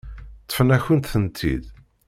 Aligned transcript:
Ṭṭfen-akent-tent-id. 0.43 1.63